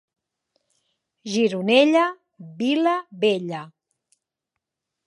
Gironella, 1.33 2.07
vila 2.63 2.95
bella. 3.21 3.63